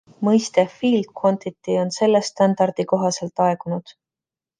[0.27, 3.95] Mõiste „field quantity“ on selle standardi kohaselt aegunud.